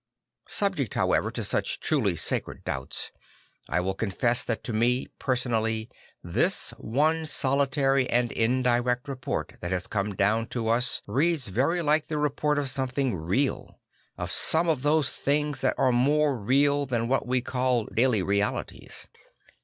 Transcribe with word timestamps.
Subj 0.49 0.79
ect 0.79 0.95
however 0.95 1.29
to 1.29 1.43
such 1.43 1.79
truly 1.79 2.15
sacred 2.15 2.63
doubts, 2.63 3.11
I 3.69 3.79
will 3.81 3.93
confess 3.93 4.43
that 4.43 4.63
to 4.63 4.73
me 4.73 5.05
personally 5.19 5.91
this 6.23 6.71
one 6.79 7.27
solitary 7.27 8.09
and 8.09 8.31
indirect 8.31 9.07
report 9.07 9.57
that 9.61 9.71
has 9.71 9.85
come 9.85 10.15
down 10.15 10.47
to 10.47 10.69
us 10.69 11.03
reads 11.05 11.49
very 11.49 11.83
like 11.83 12.07
the 12.07 12.17
report 12.17 12.57
of 12.57 12.71
something 12.71 13.15
real; 13.15 13.79
of 14.17 14.31
some 14.31 14.67
of 14.67 14.81
those 14.81 15.11
things 15.11 15.61
tha 15.61 15.67
t 15.69 15.75
are 15.77 15.91
more 15.91 16.35
real 16.35 16.87
than 16.87 17.07
what 17.07 17.27
we 17.27 17.39
call 17.41 17.85
daily 17.85 18.23
realities. 18.23 19.05